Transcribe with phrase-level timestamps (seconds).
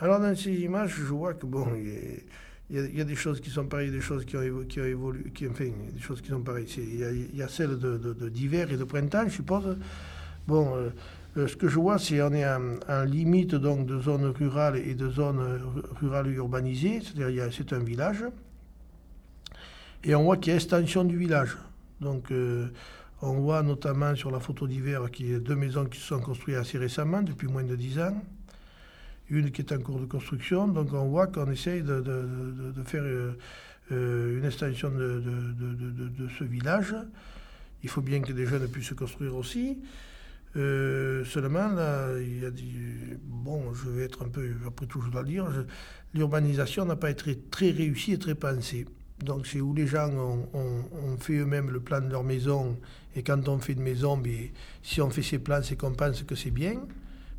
[0.00, 1.66] Alors dans ces images, je vois que bon,
[2.70, 5.24] il y, a, des choses qui sont pareilles, des choses qui ont, qui ont évolué,
[5.50, 6.68] enfin, des choses qui sont pareilles.
[6.76, 7.48] Il y, a,
[8.28, 9.76] d'hiver de, de, et de printemps, je suppose.
[10.46, 10.90] Bon, euh,
[11.36, 14.94] euh, ce que je vois, c'est qu'on est en, limite donc de zones rurales et
[14.94, 15.60] de zones
[16.00, 18.24] rurales urbanisées, c'est-à-dire c'est un village.
[20.04, 21.56] Et on voit qu'il y a extension du village.
[22.00, 22.68] Donc euh,
[23.20, 26.20] on voit notamment sur la photo d'hiver qu'il y a deux maisons qui se sont
[26.20, 28.14] construites assez récemment, depuis moins de dix ans.
[29.30, 30.68] Une qui est en cours de construction.
[30.68, 32.02] Donc on voit qu'on essaye de,
[32.84, 35.22] faire euh, une extension de,
[36.38, 36.94] ce village.
[37.82, 39.78] Il faut bien que des jeunes puissent se construire aussi.
[40.56, 42.74] Euh, seulement, là, il a dit,
[43.22, 45.46] bon, je vais être un peu, après tout, je dois dire,
[46.14, 48.86] l'urbanisation n'a pas été très réussie et très pensée.
[49.22, 52.78] Donc, c'est où les gens ont, fait eux-mêmes le plan de leur maison,
[53.14, 54.52] et quand on fait une maison, mais,
[54.82, 56.80] si on fait ces plans, c'est qu'on pense que c'est bien,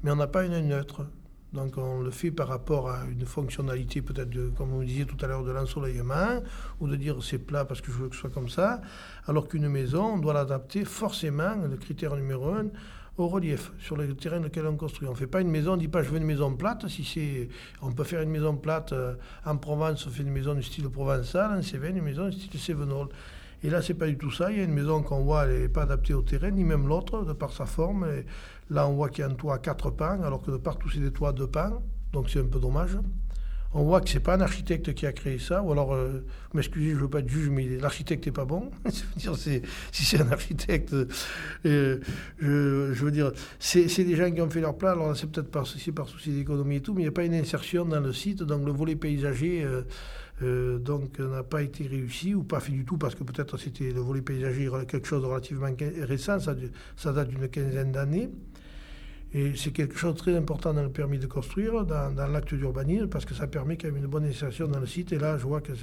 [0.03, 1.05] mais on n'a pas une neutre.
[1.53, 5.28] Donc on le fait par rapport à une fonctionnalité peut-être, comme vous disiez tout à
[5.28, 6.44] l'heure, de l'ensoleillement,
[6.80, 8.81] ou de dire c'est plat parce que je veux que ce soit comme ça,
[9.25, 12.67] alors qu'une maison, on doit l'adapter forcément, le critère numéro un,
[13.17, 15.08] au relief, sur le terrain lequel on construit.
[15.08, 16.88] On ne fait pas une maison, on ne dit pas je veux une maison plate.
[16.88, 17.50] Si c'est,
[17.81, 20.88] on peut faire une maison plate euh, en Provence, on fait une maison du style
[20.89, 23.09] provençal, en Cévennes, une maison du style Cévenol.
[23.63, 24.52] Et là, c'est pas du tout ça.
[24.52, 26.88] Il y a une maison qu'on voit, elle n'est pas adaptée au terrain, ni même
[26.88, 28.07] l'autre, de par sa forme.
[28.69, 30.89] là, on voit qu'il y a un toit à quatre pans, alors que de partout,
[30.89, 31.81] c'est des toits à deux pans.
[32.13, 32.97] Donc, c'est un peu dommage
[33.73, 36.91] on voit que c'est pas un architecte qui a créé ça, ou alors, euh, m'excusez,
[36.91, 38.71] je veux pas être juge, mais l'architecte n'est pas bon.
[39.17, 40.95] si c'est un architecte,
[41.65, 41.99] euh,
[42.39, 45.65] je, veux dire, c'est des gens qui ont fait leur plan, alors c'est peut-être par
[45.95, 48.41] par souci d'économie et tout, mais il n'y a pas une insertion dans le site,
[48.41, 49.83] donc le volet paysager euh,
[50.42, 54.00] donc n'a pas été réussi, ou pas fait du tout, parce que peut-être c'était le
[54.00, 55.70] volet paysager quelque chose de relativement
[56.02, 58.30] récent, ça, date d'une quinzaine d'années.
[59.32, 63.08] Et c'est quelque chose de très important dans le permis de construire, dans, l'acte d'urbanisme,
[63.08, 65.12] parce que ça permet y ait une bonne installation dans le site.
[65.12, 65.73] Et là, je vois que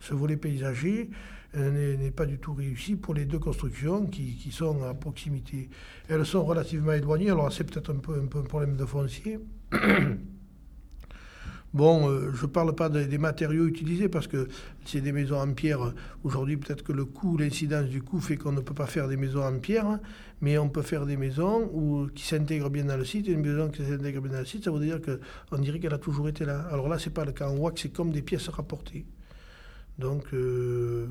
[0.00, 1.10] ce, volet paysager
[1.56, 5.68] euh, n'est pas du tout réussi pour les deux constructions qui, sont à proximité.
[6.08, 9.38] Elles sont relativement éloignées, alors c'est peut-être un peu, un peu un problème de foncier.
[11.74, 14.48] Bon, euh, je ne parle pas des matériaux utilisés parce que
[14.84, 15.92] c'est des maisons en pierre.
[16.24, 19.16] Aujourd'hui, peut-être que le coût, l'incidence du coût fait qu'on ne peut pas faire des
[19.16, 20.00] maisons en pierre, hein,
[20.40, 23.26] mais on peut faire des maisons qui s'intègrent bien dans le site.
[23.28, 25.98] Une maison qui s'intègre bien dans le site, ça veut dire qu'on dirait qu'elle a
[25.98, 26.66] toujours été là.
[26.70, 27.48] Alors là, c'est pas le cas.
[27.50, 29.04] On voit que c'est comme des pièces rapportées.
[29.98, 31.06] Donc, euh,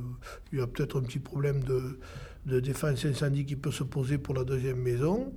[0.51, 4.35] il y a peut-être un petit problème de, défense incendie qui peut se poser pour
[4.35, 5.33] la deuxième maison.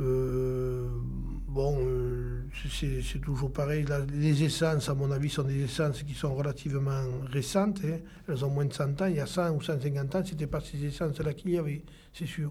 [0.00, 0.37] Euh,
[3.02, 3.84] c'est toujours pareil.
[4.12, 7.80] les essences, à mon avis, sont des essences qui sont relativement récentes.
[7.84, 7.98] Hein.
[8.28, 9.06] Elles ont moins de 100 ans.
[9.06, 12.26] Il y a 100 ou 150 ans, c'était pas ces essences-là qu'il y avait, c'est
[12.26, 12.50] sûr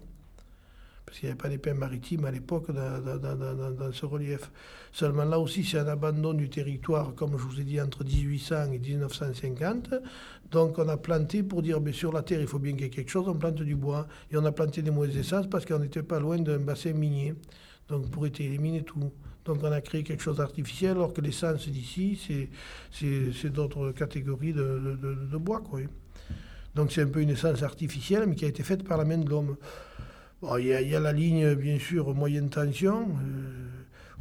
[1.08, 4.50] parce qu'il n'y avait pas d'épins maritimes à l'époque dans, ce relief.
[4.92, 8.72] Seulement là aussi, c'est un abandon du territoire, comme je vous ai dit, entre 1800
[8.72, 9.94] et 1950.
[10.50, 12.84] Donc on a planté pour dire, mais sur la terre, il faut bien qu'il y
[12.84, 14.06] ait quelque chose, on plante du bois.
[14.30, 17.34] Et on a planté des mauvaises essences parce qu'on n'était pas loin d'un bassin minier.
[17.88, 19.10] Donc pour éliminer tout.
[19.44, 22.20] Donc on a créé quelque chose d'artificiel, alors que l'essence d'ici,
[22.92, 25.62] c'est d'autres catégories de, bois.
[25.62, 25.80] Quoi.
[26.74, 29.16] Donc c'est un peu une essence artificielle, mais qui a été faite par la main
[29.16, 29.56] de l'homme.
[30.58, 33.08] Il y, a la ligne, bien sûr, moyenne tension.
[33.08, 33.68] Euh,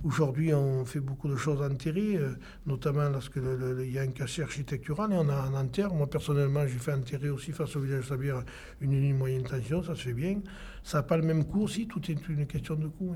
[0.03, 2.31] aujourd'hui, on fait beaucoup de choses enterrées, euh,
[2.65, 3.43] notamment lorsqu'il
[3.91, 5.93] y a un cassé architectural et on a un enterre.
[5.93, 8.43] Moi, personnellement, j'ai fait enterrer aussi face au village Sabière
[8.81, 10.39] une ligne moyenne tension, ça se fait bien.
[10.83, 13.13] Ça n'a pas le même coût aussi, tout est une question de coût.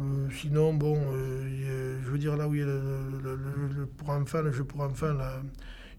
[0.00, 4.52] Euh, sinon, bon, je veux dire, là où il y a le, pour enfants, le
[4.52, 5.42] jeu pour enfants, là,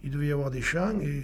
[0.04, 1.24] il devait y avoir des champs et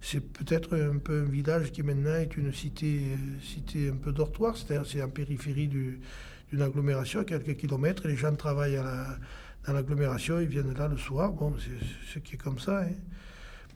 [0.00, 3.00] c'est peut-être un peu un village qui maintenant est une cité,
[3.42, 8.16] cité un peu dortoir, c'est-à-dire c'est en périphérie d'une agglomération à quelques kilomètres, et les
[8.16, 8.80] gens travaillent
[9.66, 12.82] dans l'agglomération, ils viennent là le soir, bon, c'est ce qui est comme ça.
[12.82, 12.92] Hein.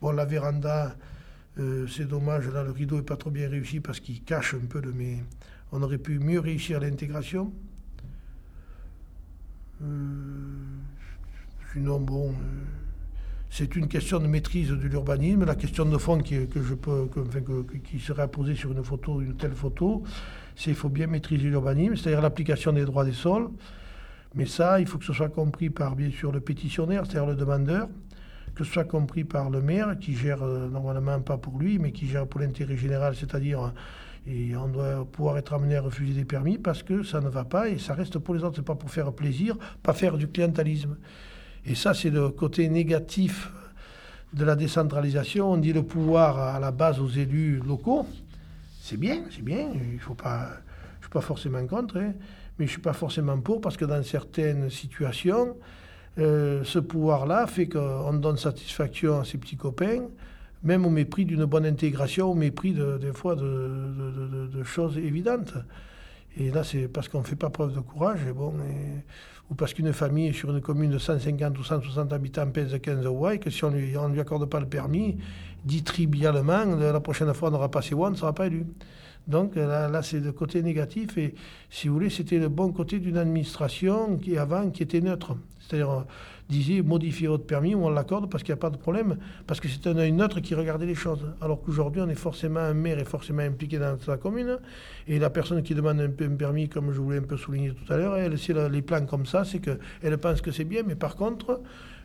[0.01, 0.95] Bon, la véranda,
[1.57, 4.65] euh, c'est dommage, là le rideau n'est pas trop bien réussi parce qu'il cache un
[4.65, 5.17] peu de mais
[5.71, 7.51] on aurait pu mieux réussir l'intégration.
[9.81, 9.85] Euh,
[11.73, 12.29] sinon, bon...
[12.29, 12.33] Euh,
[13.51, 15.43] c'est une question de maîtrise de l'urbanisme.
[15.43, 17.09] La question de fond qui, que je peux,
[17.83, 20.03] qui serait posée sur une photo, une telle photo,
[20.55, 23.49] c'est qu'il faut bien maîtriser l'urbanisme, c'est-à-dire l'application des droits des sols.
[24.35, 27.35] Mais ça, il faut que ce soit compris par, bien sûr, le pétitionnaire, c'est-à-dire le
[27.35, 27.89] demandeur,
[28.53, 31.91] que ce soit compris par le maire, qui gère euh, normalement pas pour lui, mais
[31.91, 33.73] qui gère pour l'intérêt général, c'est-à-dire
[34.27, 37.45] et on doit pouvoir être amené à refuser des permis parce que ça ne va
[37.45, 38.57] pas et ça reste pour les autres.
[38.57, 40.97] C'est pas pour faire plaisir, pas faire du clientélisme.
[41.65, 43.51] Et ça, c'est le côté négatif
[44.33, 45.51] de la décentralisation.
[45.51, 48.05] On dit le pouvoir à la base aux élus locaux.
[48.81, 49.69] C'est bien, c'est bien.
[49.93, 50.47] Il faut pas,
[50.99, 51.97] je suis pas forcément contre.
[51.97, 52.13] Hein.
[52.57, 55.55] mais je suis pas forcément pour, parce que dans certaines situations,
[56.17, 60.01] euh, ce pouvoir-là fait qu'on donne satisfaction à ses petits copains,
[60.63, 65.53] même au mépris d'une bonne intégration, au mépris des fois de, choses évidentes.
[66.37, 68.53] Et là, c'est parce qu'on ne fait pas preuve de courage, et bon,
[69.49, 73.29] ou parce qu'une famille sur une commune de 150 ou 160 habitants pèse 15 euros,
[73.31, 75.17] et que si on ne lui, on lui accorde pas le permis,
[75.65, 78.65] dit trivialement, la prochaine fois on n'aura pas ses voix, on ne sera pas élu.
[79.29, 81.17] Donc là, c'est le côté négatif.
[81.17, 81.35] Et
[81.69, 85.37] si vous voulez, c'était le bon côté d'une administration qui avant qui était neutre.
[85.59, 86.05] C'est-à-dire,
[86.49, 89.67] disait modifier votre permis, on l'accorde parce qu'il n'y a pas de problème, parce que
[89.67, 91.23] c'est un œil neutre qui regardait les choses.
[91.41, 94.57] Alors qu'aujourd'hui, on est forcément, un maire est forcément impliqué dans sa commune,
[95.07, 97.93] et la personne qui demande un, un permis, comme je voulais un peu souligner tout
[97.93, 100.95] à l'heure, elle, c'est les plans comme ça, c'est qu'elle pense que c'est bien, mais
[100.95, 101.61] par contre,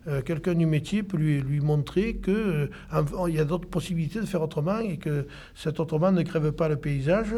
[0.07, 4.27] euh, quelqu'un du métier peut lui, lui montrer qu'il euh, y a d'autres possibilités de
[4.27, 7.35] faire autrement et que cet autrement ne crève pas le paysage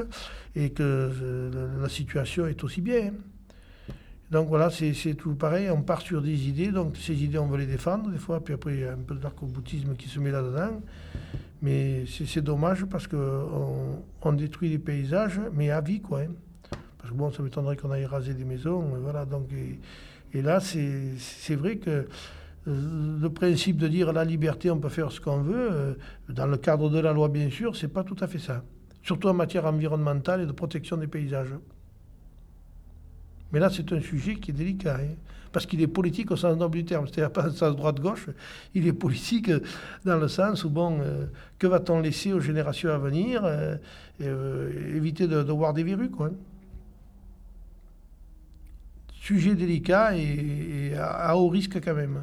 [0.56, 3.12] et que euh, la situation est aussi bien.
[4.32, 7.58] Donc voilà, c'est tout pareil, on part sur des idées, donc ces idées on veut
[7.58, 10.32] les défendre des fois, puis après il y a un peu d'arcoboutisme qui se met
[10.32, 10.80] là-dedans.
[11.62, 16.22] Mais c'est dommage parce qu'on on détruit les paysages, mais à vie quoi.
[16.22, 16.32] Hein.
[16.98, 19.24] Parce que bon, ça m'étonnerait qu'on aille raser des maisons, voilà.
[19.24, 19.48] Donc,
[20.32, 22.08] et là, c'est vrai que
[22.66, 25.94] le principe de dire la liberté, on peut faire ce qu'on veut, euh,
[26.28, 28.64] dans le cadre de la loi, bien sûr, c'est pas tout à fait ça.
[29.02, 31.54] Surtout en matière environnementale et de protection des paysages.
[33.52, 35.14] Mais là, c'est un sujet qui est délicat, hein,
[35.52, 38.26] parce qu'il est politique au sens noble du terme, c'est-à-dire pas au sens droite-gauche,
[38.74, 39.50] il est politique
[40.04, 41.26] dans le sens où, bon, euh,
[41.60, 43.48] que va-t-on laisser aux générations à venir
[44.19, 46.30] Éviter de, voir des verrues, quoi.
[49.20, 52.22] Sujet délicat et à haut risque quand même.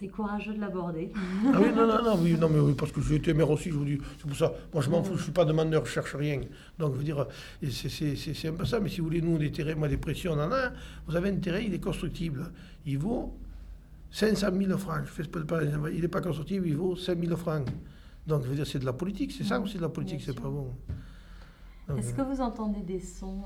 [0.00, 1.12] C'est courageux de l'aborder.
[1.52, 3.68] Ah oui, non, non, non, oui, non, mais oui, parce que j'ai été maire aussi,
[3.68, 4.50] je vous dis, c'est pour ça.
[4.72, 6.40] Moi, je m'en fous, je ne suis pas demandeur, je cherche rien.
[6.78, 7.26] Donc, je veux dire,
[7.70, 8.80] c'est un peu ça.
[8.80, 10.70] Mais si vous voulez, nous, des terrains, moi, des pressions, on en a.
[11.06, 12.50] Vous avez un terrain, il est constructible.
[12.86, 13.36] Il vaut
[14.10, 15.02] 500 000 francs.
[15.04, 15.62] Je fais pas,
[15.92, 17.68] il n'est pas constructible, il vaut 5 000 francs.
[18.26, 20.32] Donc, je veux dire, c'est de la politique, c'est ça aussi de la politique, c'est
[20.32, 20.72] pas bon.
[21.94, 23.42] Est-ce que vous entendez des sons,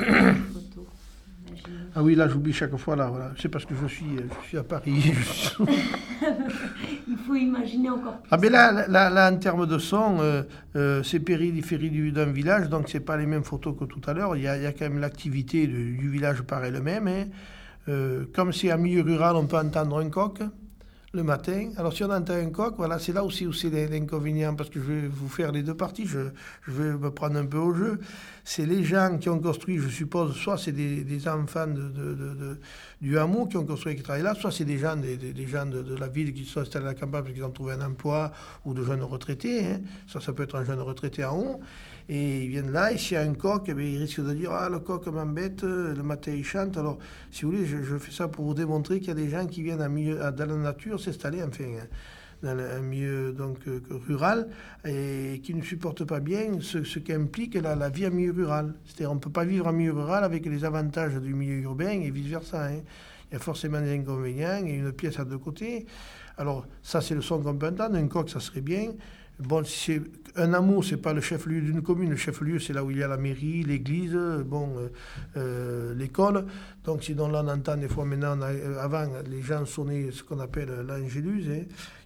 [0.00, 0.04] euh,
[0.52, 0.86] photos
[1.94, 3.32] ah oui, là, j'oublie chaque fois, là, voilà.
[3.40, 5.12] C'est parce que je suis, je suis à Paris.
[7.08, 8.28] Il faut imaginer encore plus.
[8.30, 10.42] Ah, mais là, là, en termes de son, euh,
[10.76, 14.36] euh, c'est périphérie d'un village, donc c'est pas les mêmes photos que tout à l'heure.
[14.36, 17.08] Il y a, il y a quand même l'activité du, village par elle-même.
[17.08, 17.24] Hein.
[17.88, 20.40] Euh, comme c'est un milieu rural, on peut entendre un coq
[21.14, 21.70] le matin.
[21.76, 24.80] Alors si on entend un coq, voilà, c'est là aussi où c'est l'inconvénient, parce que
[24.80, 26.18] je vais vous faire les deux parties, je,
[26.66, 27.98] vais me prendre un peu au jeu.
[28.50, 31.66] C'est les gens qui ont construit, je suppose, soit c'est des, enfants
[32.98, 35.66] du hameau qui ont construit et qui travaillent là, soit c'est des gens, des, gens
[35.66, 38.32] de, la ville qui sont installés à la campagne parce qu'ils ont trouvé un emploi,
[38.64, 39.66] ou de jeunes retraités.
[39.66, 39.80] Hein.
[40.06, 41.60] Ça, ça peut être un jeune retraité en haut.
[42.08, 44.50] Et ils viennent là, et s'il y a un coq, eh ils risquent de dire
[44.52, 46.78] Ah, le coq m'embête, le matin il chante.
[46.78, 46.96] Alors,
[47.30, 49.62] si vous voulez, je, fais ça pour vous démontrer qu'il y a des gens qui
[49.62, 51.86] viennent à dans la nature s'installer, enfin, hein,
[52.42, 54.48] dans un milieu donc, euh, rural,
[54.84, 58.74] et qui ne supportent pas bien ce, ce qu'implique la, la, vie en milieu rural.
[58.84, 62.00] C'est-à-dire, on ne peut pas vivre en milieu rural avec les avantages du milieu urbain
[62.00, 62.66] et vice-versa.
[62.66, 62.80] Hein.
[63.30, 65.86] Il y a forcément des inconvénients et une pièce à deux côtés.
[66.38, 67.96] Alors, ça, c'est le son qu'on peut entendre.
[67.96, 68.92] Un coq, ça serait bien.
[69.38, 70.02] Bon, c'est
[70.34, 72.10] un amour, c'est pas le chef-lieu d'une commune.
[72.10, 74.88] Le chef-lieu, c'est là où il y a la mairie, l'église, bon, euh,
[75.36, 76.44] euh, l'école.
[76.84, 80.40] Donc, sinon, là, on entend des fois maintenant, euh, avant, les gens sonnaient ce qu'on
[80.40, 81.44] appelle l'angélus.
[81.52, 81.62] Hein.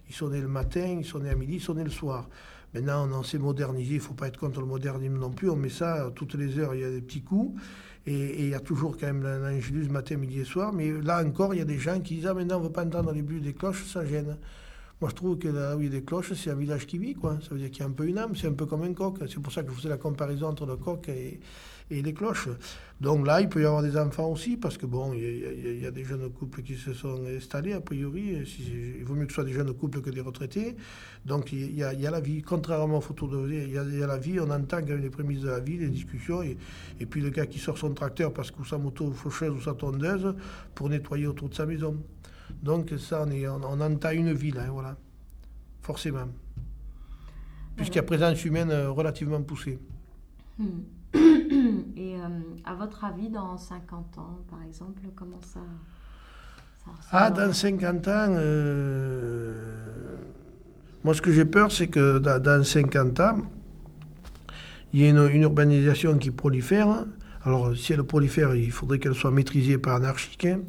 [0.07, 2.29] Ils sonnaient le matin, ils sonnaient à midi, ils sonnaient le soir.
[2.75, 3.95] Maintenant, on s'est modernisé.
[3.95, 5.49] Il faut pas être contre le modernisme non plus.
[5.49, 6.75] On met ça toutes les heures.
[6.75, 7.59] Il y a des petits coups.
[8.05, 10.71] Et, il y a toujours quand même l'angélus matin, midi et soir.
[10.71, 12.71] Mais là encore, il y a des gens qui disent Ah, maintenant, on ne veut
[12.71, 14.37] pas entendre les buts des cloches, ça gêne.
[15.01, 16.97] Moi, je trouve que là où il y a des cloches, c'est un village qui
[16.97, 17.37] vit, quoi.
[17.41, 18.93] Ça veut dire qu'il y a un peu une âme, c'est un peu comme un
[18.93, 19.17] coq.
[19.27, 21.39] C'est pour ça que je faisais la comparaison entre le coq et,
[21.89, 22.47] les cloches.
[23.01, 25.91] Donc là, il peut y avoir des enfants aussi, parce que bon, il y, a,
[25.91, 28.43] des jeunes couples qui se sont installés, a priori.
[28.97, 30.75] il vaut mieux que ce soit des jeunes couples que des retraités.
[31.25, 34.39] Donc il y a, la vie, contrairement aux photos de il y, a, la vie,
[34.39, 36.57] on entend quand même les prémices de la vie, les discussions, et,
[37.05, 40.33] puis le gars qui sort son tracteur parce que sa moto faucheuse ou sa tondeuse
[40.73, 41.97] pour nettoyer autour de sa maison.
[42.63, 44.95] Donc ça, on, est, on, entend une ville, hein, voilà,
[45.81, 46.29] forcément.
[47.75, 49.79] Puisqu'il y a présence humaine euh, relativement poussée.
[50.57, 50.83] Hmm.
[51.13, 52.27] Et euh,
[52.63, 55.59] à votre avis, dans 50 ans, par exemple, comment ça...
[57.11, 60.15] ah, dans 50 ans, euh,
[61.03, 63.37] moi ce que j'ai peur, c'est que dans, 50 ans,
[64.93, 67.05] il y ait une, urbanisation qui prolifère.
[67.43, 70.45] Alors, si elle prolifère, il faudrait qu'elle soit maîtrisée par anarchique.
[70.45, 70.61] Hein.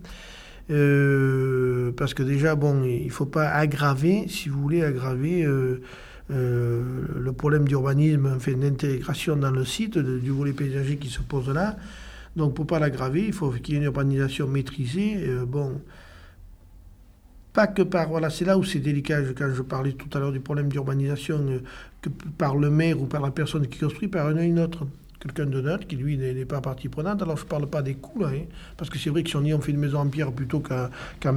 [0.70, 5.80] Euh, parce que déjà, bon, il ne faut pas aggraver, si vous voulez, aggraver euh,
[6.28, 11.76] le problème d'urbanisme, enfin, d'intégration dans le site, du volet paysager qui se pose là.
[12.36, 15.28] Donc pour ne pas l'aggraver, il faut qu'il y ait une urbanisation maîtrisée.
[15.46, 15.80] bon,
[17.52, 20.32] pas que par, voilà, c'est là où c'est délicat quand je parlais tout à l'heure
[20.32, 21.60] du problème d'urbanisation,
[22.02, 24.86] que par le maire ou par la personne qui construit, par un ou une autre
[25.24, 27.22] quelqu'un de neutre qui, lui, n'est pas partie prenante.
[27.22, 28.42] Alors, je ne parle pas des coûts, là, hein,
[28.76, 30.60] parce que c'est vrai que si on dit on fait une maison en pierre plutôt
[30.60, 31.32] qu'en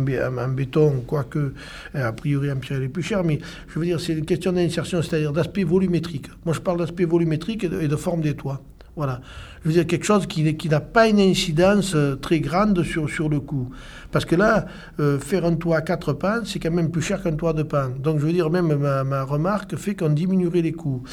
[0.49, 1.53] béton, quoique,
[1.93, 4.51] a priori, en pierre, elle est plus chère, mais je veux dire, c'est une question
[4.51, 6.27] d'insertion, c'est-à-dire d'aspect volumétrique.
[6.45, 8.61] Moi, je parle d'aspect volumétrique et de, forme des toits.
[8.97, 9.21] Voilà.
[9.63, 13.09] Je veux dire quelque chose qui, qui n'a pas une incidence euh, très grande sur,
[13.09, 13.69] sur le coût.
[14.11, 14.65] Parce que là,
[14.99, 17.63] euh, faire un toit à quatre pans, c'est quand même plus cher qu'un toit de
[17.63, 17.89] pan.
[17.99, 21.03] Donc je veux dire, même ma, ma remarque fait qu'on diminuerait les coûts.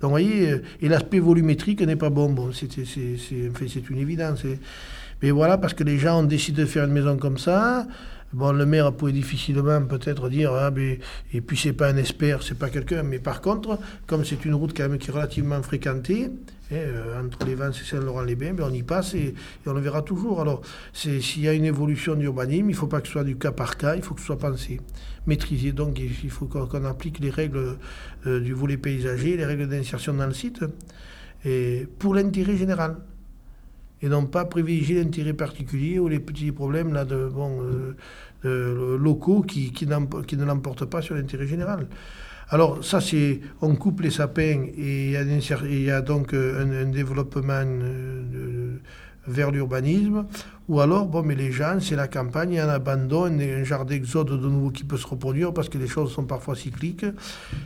[0.00, 2.30] Donc, vous voyez, euh, et l'aspect volumétrique n'est pas bon.
[2.30, 4.44] Bon, c'est une évidence.
[5.22, 7.86] Mais voilà, parce que les gens ont décidé de faire une maison comme ça.
[8.34, 10.98] Bon, le maire pourrait difficilement peut-être dire, ah, mais,
[11.32, 13.02] et puis c'est pas un expert, c'est pas quelqu'un.
[13.02, 17.24] Mais par contre, comme c'est une route quand même qui est relativement fréquentée, hein, euh,
[17.24, 20.42] entre les vents et Saint-Laurent-les-Bains, ben on y passe et, on le verra toujours.
[20.42, 20.60] Alors,
[20.92, 23.52] s'il y a une évolution d'urbanisme, il ne faut pas que ce soit du cas
[23.52, 24.78] par cas, il faut que ce soit pensé,
[25.26, 25.72] maîtrisé.
[25.72, 27.78] Donc, il faut qu'on applique les règles
[28.26, 30.60] euh, du volet paysager, les règles d'insertion dans le site,
[31.46, 32.96] et pour l'intérêt général
[34.02, 37.60] et non pas privilégier l'intérêt particulier ou les petits problèmes là, de, bon,
[38.44, 41.88] euh, locaux qui, qui, ne l'emportent pas sur l'intérêt général.
[42.50, 47.64] Alors ça, c'est on coupe les sapins et il y a, donc euh, un, développement
[47.64, 48.22] euh,
[49.28, 50.26] vers l'urbanisme,
[50.68, 53.64] ou alors, bon, mais les gens, c'est la campagne, il y a un abandon, un
[53.64, 57.06] genre d'exode de nouveau qui peut se reproduire parce que les choses sont parfois cycliques,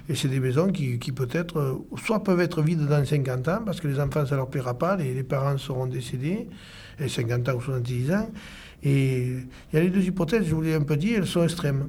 [0.08, 3.80] et c'est des maisons qui, peut-être, euh, soit peuvent être vides dans 50 ans, parce
[3.80, 6.48] que les enfants, ça leur plaira pas, les, les parents seront décédés,
[7.00, 8.30] et 50 ans ou 70 ans,
[8.82, 9.22] et
[9.72, 11.88] il y a les deux hypothèses, je vous l'ai un peu dit, elles sont extrêmes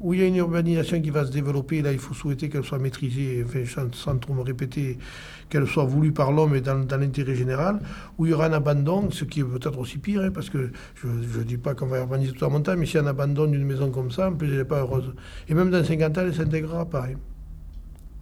[0.00, 2.64] où il y a une urbanisation qui va se développer, là il faut souhaiter qu'elle
[2.64, 4.98] soit maîtrisée, enfin, sans, trop me répéter,
[5.48, 7.80] qu'elle soit voulue par l'homme et dans, l'intérêt général,
[8.18, 10.70] où il y aura un abandon, ce qui est peut-être aussi pire, hein, parce que
[10.96, 13.06] je ne dis pas qu'on va urbaniser toute la montagne, mais s'il y a un
[13.06, 15.14] abandon d'une maison comme ça, en plus elle n'est pas heureuse.
[15.48, 17.06] Et même dans 50 ans, elle s'intégrera pas.
[17.06, 17.16] Hein.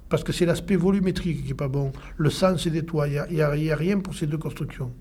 [0.09, 1.91] Parce que c'est l'aspect volumétrique qui n'est pas bon.
[2.17, 4.93] Le sens des toits, il n'y a, a rien pour ces deux constructions.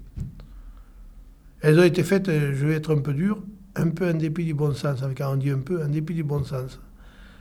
[1.62, 3.42] Elles ont été faites, euh, je vais être un peu dur,
[3.76, 6.24] un peu en dépit du bon sens, quand on dit un peu, en dépit du
[6.24, 6.80] bon sens.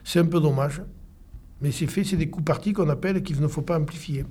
[0.05, 0.83] C'est un peu dommage,
[1.61, 4.25] mais c'est fait, c'est des coups partis qu'on appelle qu'il ne faut pas amplifier.